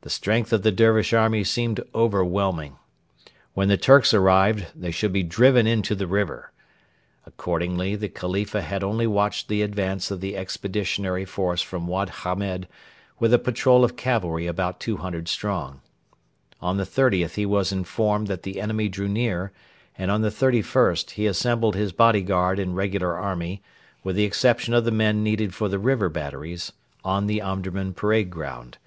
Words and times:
The 0.00 0.08
strength 0.08 0.54
of 0.54 0.62
the 0.62 0.72
Dervish 0.72 1.12
army 1.12 1.44
seemed 1.44 1.80
overwhelming. 1.94 2.78
When 3.52 3.68
the 3.68 3.76
'Turks' 3.76 4.14
arrived, 4.14 4.68
they 4.74 4.90
should 4.90 5.12
be 5.12 5.22
driven 5.22 5.66
into 5.66 5.94
the 5.94 6.06
river. 6.06 6.52
Accordingly 7.26 7.94
the 7.94 8.08
Khalifa 8.08 8.62
had 8.62 8.82
only 8.82 9.06
watched 9.06 9.48
the 9.48 9.60
advance 9.60 10.10
of 10.10 10.22
the 10.22 10.38
Expeditionary 10.38 11.26
Force 11.26 11.60
from 11.60 11.86
Wad 11.86 12.08
Hamed 12.24 12.66
with 13.18 13.34
a 13.34 13.38
patrol 13.38 13.84
of 13.84 13.94
cavalry 13.94 14.46
about 14.46 14.80
200 14.80 15.28
strong. 15.28 15.82
On 16.62 16.78
the 16.78 16.86
30th 16.86 17.34
he 17.34 17.44
was 17.44 17.70
informed 17.70 18.26
that 18.28 18.44
the 18.44 18.62
enemy 18.62 18.88
drew 18.88 19.06
near, 19.06 19.52
and 19.98 20.10
on 20.10 20.22
the 20.22 20.30
31st 20.30 21.10
he 21.10 21.26
assembled 21.26 21.74
his 21.76 21.92
bodyguard 21.92 22.58
and 22.58 22.74
regular 22.74 23.14
army, 23.18 23.62
with 24.02 24.16
the 24.16 24.24
exception 24.24 24.72
of 24.72 24.86
the 24.86 24.90
men 24.90 25.22
needed 25.22 25.52
for 25.52 25.68
the 25.68 25.78
river 25.78 26.08
batteries, 26.08 26.72
on 27.04 27.26
the 27.26 27.42
Omdurman 27.42 27.92
parade 27.92 28.30
ground. 28.30 28.78